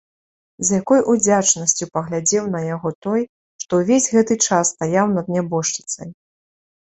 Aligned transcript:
З 0.67 0.77
якой 0.81 1.01
удзячнасцю 1.11 1.85
паглядзеў 1.97 2.47
на 2.55 2.61
яго 2.75 2.89
той, 3.07 3.21
што 3.63 3.71
ўвесь 3.81 4.09
гэты 4.15 4.33
час 4.49 4.71
стаяў 4.73 5.05
над 5.19 5.25
нябожчыцай! 5.35 6.09